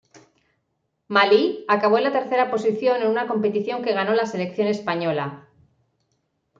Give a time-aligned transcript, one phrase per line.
[1.15, 5.47] Malí acabó en la tercera posición en una competición que ganó la selección española.